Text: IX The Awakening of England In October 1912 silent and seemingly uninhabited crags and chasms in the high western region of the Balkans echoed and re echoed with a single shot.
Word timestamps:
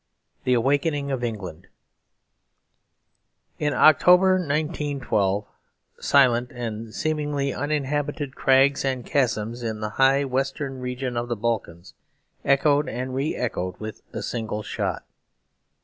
IX 0.39 0.45
The 0.45 0.53
Awakening 0.55 1.11
of 1.11 1.23
England 1.23 1.67
In 3.59 3.71
October 3.75 4.37
1912 4.39 5.45
silent 5.99 6.51
and 6.51 6.91
seemingly 6.91 7.53
uninhabited 7.53 8.33
crags 8.35 8.83
and 8.83 9.05
chasms 9.05 9.61
in 9.61 9.79
the 9.79 9.89
high 10.01 10.25
western 10.25 10.79
region 10.79 11.15
of 11.15 11.27
the 11.27 11.35
Balkans 11.35 11.93
echoed 12.43 12.89
and 12.89 13.13
re 13.13 13.35
echoed 13.35 13.79
with 13.79 14.01
a 14.11 14.23
single 14.23 14.63
shot. 14.63 15.05